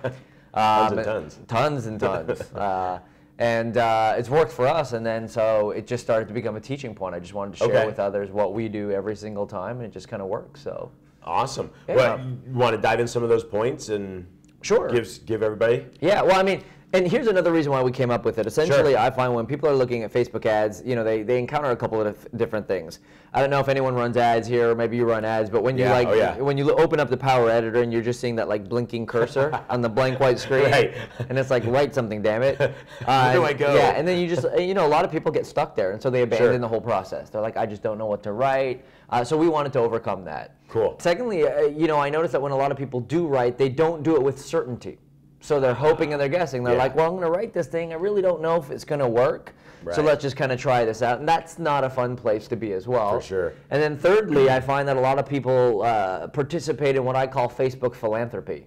[0.55, 1.41] Tons and Um, tons.
[1.49, 2.41] Tons and tons.
[2.55, 3.01] uh,
[3.39, 4.93] and uh, it's worked for us.
[4.93, 7.15] And then so it just started to become a teaching point.
[7.15, 7.87] I just wanted to share Okay.
[7.87, 10.61] with others what we do every single time, and it just kind of works.
[10.61, 10.91] So
[11.27, 11.71] Awesome.
[11.89, 11.97] Yeah.
[11.97, 14.27] Well, you want to dive in some of those points and
[14.61, 14.89] Sure.
[14.89, 15.87] give give everybody?
[16.01, 16.63] Yeah, well, I mean,
[16.95, 18.47] and here's another reason why we came up with it.
[18.47, 21.71] Essentially, I find when people are looking at Facebook ads, you know, they, they encounter
[21.71, 23.01] a couple of dif- different things.
[23.33, 25.77] I don't know if anyone runs ads here, or maybe you run ads, but when
[25.77, 26.37] you Yeah, like, oh, yeah.
[26.37, 29.61] when you open up the Power Editor and you're just seeing that like blinking cursor
[29.69, 30.95] on the blank white screen, Right.
[31.29, 32.59] and it's like write something, damn it.
[33.05, 33.75] Where do I go?
[33.75, 36.01] Yeah, and then you just, you know, a lot of people get stuck there, and
[36.01, 36.59] so they abandon Sure.
[36.59, 37.29] the whole process.
[37.29, 38.85] They're like, I just don't know what to write.
[39.11, 40.55] Uh, so we wanted to overcome that.
[40.69, 40.95] Cool.
[41.01, 43.69] Secondly, uh, you know, I noticed that when a lot of people do write, they
[43.69, 44.99] don't do it with certainty.
[45.45, 46.65] So they're hoping and they're guessing.
[46.65, 46.79] They're Yeah.
[46.79, 47.93] like, well, I'm going to write this thing.
[47.93, 49.53] I really don't know if it's going to work.
[49.93, 51.19] So let's just kind of try this out.
[51.19, 53.21] And that's not a fun place to be as well.
[53.21, 53.53] For sure.
[53.71, 57.27] And then thirdly, I find that a lot of people uh, participate in what I
[57.27, 58.65] call Facebook philanthropy.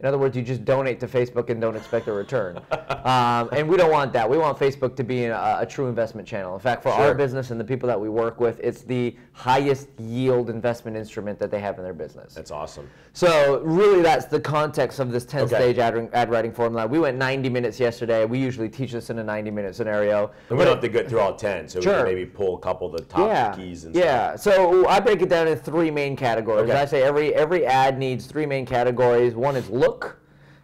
[0.00, 2.56] In other words, you just donate to Facebook and don't expect a return.
[3.04, 4.28] um, and we don't want that.
[4.28, 6.54] We want Facebook to be a, a true investment channel.
[6.54, 9.88] In fact, for our business and the people that we work with, it's the highest
[9.98, 12.34] yield investment instrument that they have in their business.
[12.34, 12.88] That's awesome.
[13.12, 15.80] So really, that's the context of this 10-stage Okay.
[15.80, 16.86] ad, ad writing formula.
[16.86, 18.24] We went 90 minutes yesterday.
[18.24, 20.30] We usually teach this in a 90-minute scenario.
[20.48, 22.60] And we don't have to go through all ten, so we can maybe pull a
[22.60, 24.36] couple of the top yeah, keys and yeah.
[24.36, 26.68] So I break it down in three main categories.
[26.68, 26.78] Okay.
[26.78, 29.34] I say every every ad needs three main categories.
[29.34, 30.18] One is look,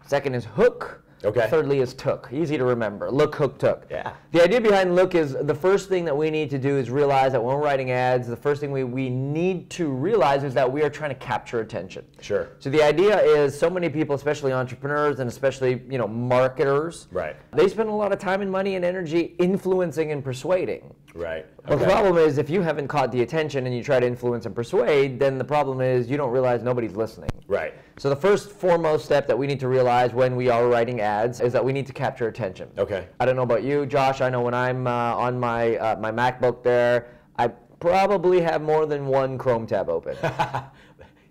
[0.06, 1.46] second is hook, Okay.
[1.48, 2.28] thirdly is took.
[2.32, 3.10] Easy to remember.
[3.10, 3.86] Look, hook, took.
[3.90, 4.12] Yeah.
[4.32, 7.32] The idea behind look is the first thing that we need to do is realize
[7.32, 10.70] that when we're writing ads, the first thing we, we need to realize is that
[10.70, 12.04] we are trying to capture attention.
[12.20, 12.50] Sure.
[12.58, 17.36] So the idea is so many people, especially entrepreneurs and especially you know marketers, Right.
[17.54, 20.94] They spend a lot of time and money and energy influencing and persuading.
[21.14, 21.46] Right.
[21.64, 24.46] But the problem is, if you haven't caught the attention and you try to influence
[24.46, 27.30] and persuade, then the problem is you don't realize nobody's listening.
[27.46, 27.72] Right.
[27.98, 31.40] So the first foremost step that we need to realize when we are writing ads
[31.40, 32.68] is that we need to capture attention.
[32.76, 33.06] Okay.
[33.20, 34.20] I don't know about you, Josh.
[34.20, 37.06] I know when I'm uh, on my uh, my MacBook there,
[37.38, 37.48] I
[37.78, 40.16] probably have more than one Chrome tab open.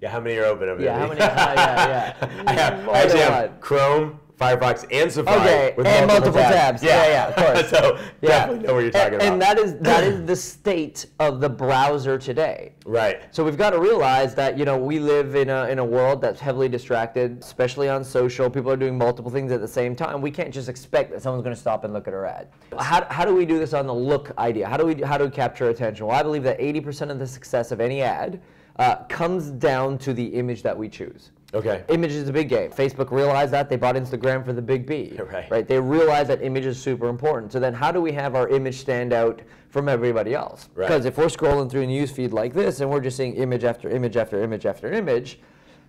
[0.01, 0.87] Yeah, how many are open over there?
[0.91, 1.07] Yeah, there?
[1.07, 2.43] how many- uh, yeah, yeah.
[2.47, 3.61] I have, I actually have.
[3.61, 5.39] Chrome, Firefox, and Safari.
[5.41, 6.83] Okay, with and multiple tabs.
[6.83, 7.69] Yeah, yeah, of course.
[7.69, 8.29] so Yeah.
[8.29, 9.31] definitely know what you're talking and, about.
[9.33, 12.73] and that is that is the state of the browser today.
[12.85, 13.21] right.
[13.31, 16.21] So we've got to realize that you know we live in a in a world
[16.21, 18.49] that's heavily distracted, especially on social.
[18.49, 20.21] People are doing multiple things at the same time.
[20.21, 22.47] We can't just expect that someone's going to stop and look at our ad.
[22.79, 24.67] How, how do we do this on the look idea?
[24.67, 26.07] How do we how do we capture attention?
[26.07, 28.41] Well, I believe that 80% of the success of any ad
[28.79, 31.31] uh, comes down to the image that we choose.
[31.53, 31.83] Okay.
[31.89, 32.71] Image is a big game.
[32.71, 35.17] Facebook realized that they bought Instagram for the big B.
[35.33, 35.49] Right.
[35.49, 35.67] Right.
[35.67, 37.51] They realized that image is super important.
[37.51, 40.69] So then, how do we have our image stand out from everybody else?
[40.75, 40.87] Right.
[40.87, 43.63] Because if we're scrolling through a news feed like this and we're just seeing image
[43.63, 45.39] after image after image after image,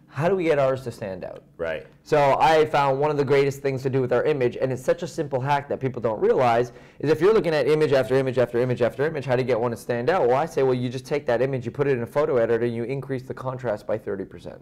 [0.09, 1.43] how do we get ours to stand out?
[1.59, 1.85] Right.
[2.05, 4.85] So I found one of the greatest things to do with our image, and it's
[4.85, 8.15] such a simple hack that people don't realize, is if you're looking at image after
[8.15, 10.29] image after image after image, how do you get one to stand out?
[10.29, 12.37] Well, I say, well, you just take that image, you put it in a photo
[12.37, 14.61] editor, and you increase the contrast by 30%.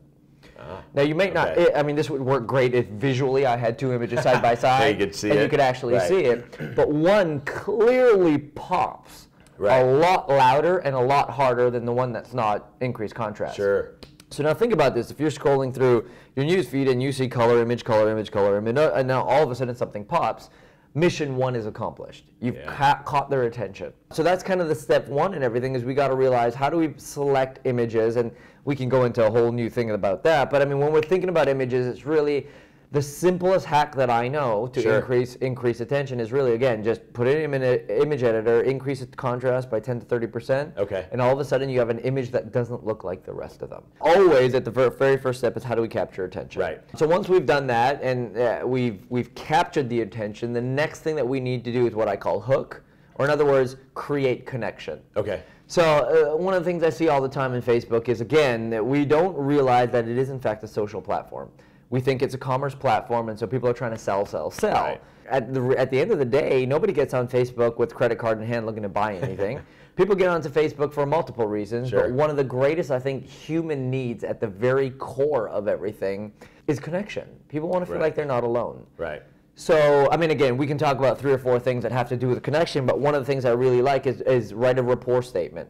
[0.94, 1.48] Now you might not.
[1.48, 1.74] Ah, okay.
[1.74, 4.98] I mean, this would work great if visually I had two images side by side,
[5.00, 6.08] you could see and you could actually Right.
[6.08, 6.74] see it.
[6.76, 9.78] But one clearly pops Right.
[9.80, 13.56] a lot louder and a lot harder than the one that's not increased contrast.
[13.56, 13.92] Sure.
[14.30, 17.28] So now think about this: if you're scrolling through your news feed and you see
[17.28, 20.48] color, image, color, image, color, image, and now all of a sudden something pops,
[20.94, 22.24] mission one is accomplished.
[22.40, 22.66] You've Yeah.
[22.74, 23.92] ca- caught their attention.
[24.12, 26.68] So that's kind of the step one in everything is we got to realize how
[26.70, 28.30] do we select images, and
[28.64, 30.50] we can go into a whole new thing about that.
[30.50, 32.46] But I mean, when we're thinking about images, it's really
[32.92, 34.96] the simplest hack that I know to Sure.
[34.96, 39.14] increase increase attention is really again just put it in an image editor, increase its
[39.16, 41.06] contrast by 10 to 30 percent, Okay.
[41.10, 43.62] and all of a sudden you have an image that doesn't look like the rest
[43.62, 43.82] of them.
[44.02, 46.60] Always at the ver- very first step is how do we capture attention?
[46.60, 46.80] Right.
[46.96, 51.16] So once we've done that and uh, we've we've captured the attention, the next thing
[51.16, 52.82] that we need to do is what I call hook
[53.16, 55.00] or in other words, create connection.
[55.16, 55.42] Okay.
[55.72, 58.68] So uh, one of the things I see all the time in Facebook is again
[58.68, 61.48] that we don't realize that it is in fact a social platform.
[61.88, 64.74] We think it's a commerce platform, and so people are trying to sell, sell, sell.
[64.84, 65.00] Right.
[65.30, 68.38] At the at the end of the day, nobody gets on Facebook with credit card
[68.38, 69.62] in hand looking to buy anything.
[69.96, 72.02] people get onto Facebook for multiple reasons, Sure.
[72.02, 76.34] but one of the greatest I think human needs at the very core of everything
[76.66, 77.26] is connection.
[77.48, 78.02] People want to feel Right.
[78.02, 78.84] like they're not alone.
[78.98, 79.22] Right.
[79.54, 82.16] So, I mean, again, we can talk about three or four things that have to
[82.16, 84.82] do with connection, but one of the things I really like is, is write a
[84.82, 85.68] rapport statement.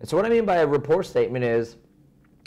[0.00, 1.76] And so, what I mean by a rapport statement is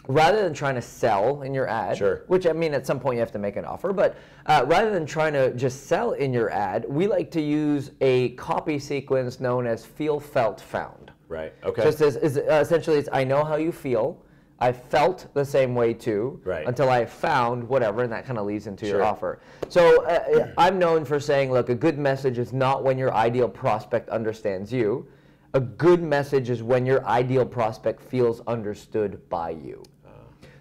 [0.07, 2.23] rather than trying to sell in your ad, Sure.
[2.27, 4.91] which I mean, at some point you have to make an offer, but uh, rather
[4.91, 9.39] than trying to just sell in your ad, we like to use a copy sequence
[9.39, 11.11] known as feel, felt, found.
[11.27, 11.53] Right.
[11.63, 11.83] Okay.
[11.83, 14.23] Just as, is, uh, essentially, it's I know how you feel.
[14.59, 16.67] I felt the same way too Right.
[16.67, 19.39] until I found whatever, and that kind of leads into your offer.
[19.69, 23.49] So uh, I'm known for saying, look, a good message is not when your ideal
[23.49, 25.07] prospect understands you.
[25.53, 29.83] A good message is when your ideal prospect feels understood by you.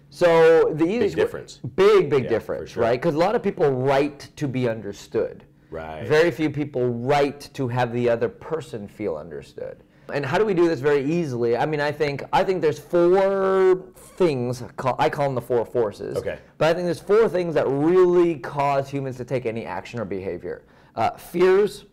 [0.09, 1.57] So the easiest way- difference.
[1.75, 2.83] big, big Yeah, difference, sure.
[2.83, 2.99] right?
[2.99, 5.43] Because a lot of people write to be understood.
[5.69, 6.07] Right.
[6.07, 9.83] Very few people write to have the other person feel understood.
[10.13, 11.57] And how do we do this very easily?
[11.57, 14.63] I mean, I think I think there's four things.
[14.97, 16.17] I call them the four forces.
[16.17, 16.39] Okay.
[16.57, 20.05] But I think there's four things that really cause humans to take any action or
[20.05, 20.63] behavior:
[20.95, 21.85] uh, fears,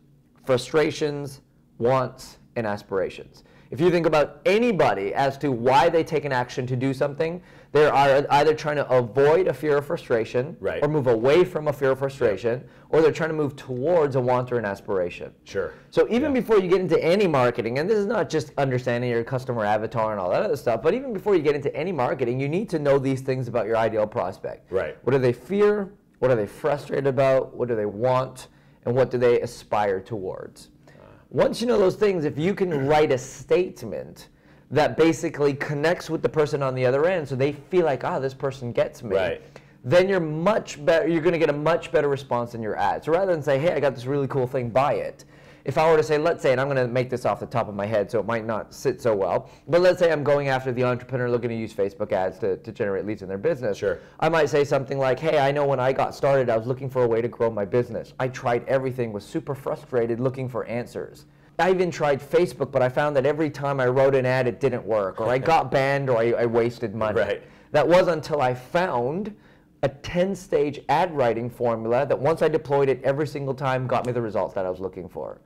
[0.44, 1.40] frustrations,
[1.78, 3.44] wants, and aspirations.
[3.70, 7.42] If you think about anybody as to why they take an action to do something,
[7.74, 10.80] they are either trying to avoid a fear of frustration, Right.
[10.80, 14.20] or move away from a fear of frustration, or they're trying to move towards a
[14.20, 15.32] want or an aspiration.
[15.42, 15.72] Sure.
[15.90, 19.24] So even before you get into any marketing, and this is not just understanding your
[19.24, 22.38] customer avatar and all that other stuff, but even before you get into any marketing,
[22.38, 24.70] you need to know these things about your ideal prospect.
[24.70, 24.96] Right.
[25.02, 25.92] What do they fear?
[26.20, 27.56] What are they frustrated about?
[27.56, 28.46] What do they want?
[28.86, 30.70] And what do they aspire towards?
[30.88, 30.92] Uh.
[31.30, 34.28] Once you know those things, if you can write a statement
[34.70, 38.18] that basically connects with the person on the other end so they feel like, ah,
[38.18, 39.14] this person gets me.
[39.16, 39.42] Right.
[39.84, 43.04] then you're much better you're going to get a much better response in your ad
[43.04, 45.24] so rather than say hey i got this really cool thing buy it.
[45.66, 47.46] If i were to say let's say and i'm going to make this off the
[47.46, 50.24] top of my head so it might not sit so well but let's say i'm
[50.24, 53.38] going after the entrepreneur looking to use facebook ads to, to generate leads in their
[53.38, 53.98] business Sure.
[54.20, 56.88] i might say something like hey i know when i got started i was looking
[56.88, 58.12] for a way to grow my business.
[58.18, 61.26] I tried everything was super frustrated looking for answers
[61.58, 64.60] I even tried Facebook, but I found that every time I wrote an ad, it
[64.60, 67.20] didn't work, or I got banned, or I, I wasted money.
[67.20, 67.42] Right.
[67.70, 69.34] That was until I found
[69.82, 74.06] a 10 stage ad writing formula that once I deployed it every single time got
[74.06, 75.38] me the results that I was looking for.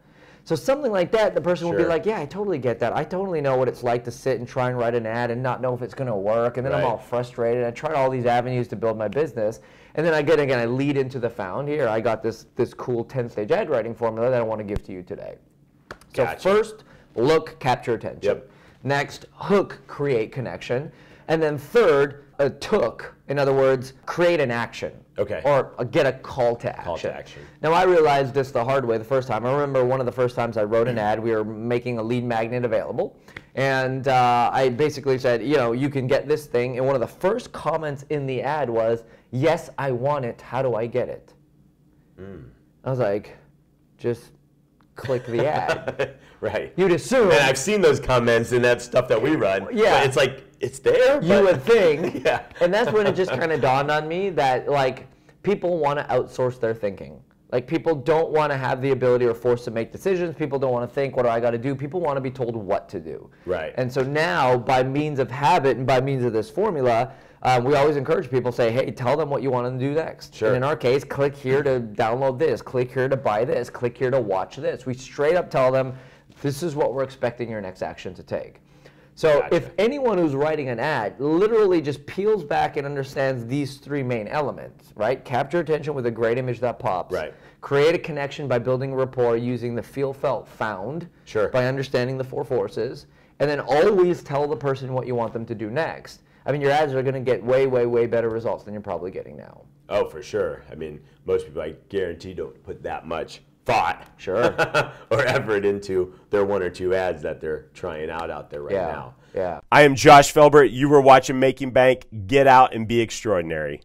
[0.45, 2.97] So something like that, the person would be like, "Yeah, I totally get that.
[2.97, 5.43] I totally know what it's like to sit and try and write an ad and
[5.43, 7.65] not know if it's going to work, and then I'm all frustrated.
[7.65, 9.61] I tried all these avenues to build my business,
[9.95, 11.69] and then I get again, I lead into the found.
[11.69, 14.65] Here, I got this this cool 10 stage ad writing formula that I want to
[14.65, 15.37] give to you today.
[16.15, 16.41] So Gotcha.
[16.41, 18.37] first, look, capture attention.
[18.37, 18.51] Yep.
[18.85, 20.91] Next, hook, create connection.
[21.29, 24.93] And then third, a took, in other words, create an action.
[25.19, 25.43] Okay.
[25.45, 26.85] Or uh, get a call to action.
[26.85, 27.43] Call to action.
[27.61, 29.45] Now, I realized this the hard way the first time.
[29.45, 32.03] I remember one of the first times I wrote an ad, we were making a
[32.03, 33.17] lead magnet available.
[33.57, 36.79] And uh, I basically said, you know, you can get this thing.
[36.79, 40.41] And one of the first comments in the ad was, yes, I want it.
[40.41, 41.35] How do I get it?
[42.17, 42.43] Hmm.
[42.85, 43.37] I was like,
[43.97, 44.31] just
[44.99, 46.17] click the ad.
[46.41, 46.73] right.
[46.77, 47.31] You'd assume.
[47.31, 49.69] And I've seen those comments in that stuff that we run.
[49.73, 50.01] Yeah.
[50.01, 51.23] But it's like it's there.
[51.23, 52.23] you but- would think.
[52.25, 52.43] Yeah.
[52.61, 55.07] And that's when it just kind of dawned on me that like
[55.43, 57.23] people want to outsource their thinking.
[57.53, 60.35] Like people don't want to have the ability or force to make decisions.
[60.37, 61.75] People don't want to think, what do I got to do?
[61.75, 63.31] People want to be told what to do.
[63.47, 63.73] Right.
[63.77, 67.75] And so now, by means of habit and by means of this formula, um, we
[67.75, 70.35] always encourage people say, hey, tell them what you want them to do next.
[70.35, 70.49] Sure.
[70.49, 73.97] And in our case, click here to download this, click here to buy this, click
[73.97, 74.87] here to watch this.
[74.87, 75.95] We straight up tell them,
[76.43, 78.61] this is what we're expecting your next action to take.
[79.15, 79.57] So Gotcha.
[79.57, 84.29] if anyone who's writing an ad literally just peels back and understands these three main
[84.29, 85.25] elements, right?
[85.25, 87.13] Capture attention with a great image that pops.
[87.13, 87.35] Right.
[87.61, 91.09] Create a connection by building a rapport using the feel, felt, found.
[91.25, 91.49] Sure.
[91.49, 93.07] By understanding the four forces,
[93.41, 96.23] and then always tell the person what you want them to do next.
[96.49, 98.81] I mean, your ads are going to get way, way, way better results than you're
[98.81, 99.67] probably getting now.
[99.91, 100.65] Oh, for sure.
[100.73, 104.45] I mean, most people, I guarantee, don't put that much thought Sure.
[105.11, 108.73] or effort into their one or two ads that they're trying out out there right
[108.73, 108.87] yeah.
[108.87, 109.15] now.
[109.35, 109.61] Yeah.
[109.71, 110.69] I am Josh Felber.
[110.69, 112.07] You were watching Making Bank.
[112.27, 113.83] Get out and be extraordinary.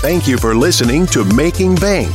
[0.00, 2.14] Thank you for listening to Making Bank.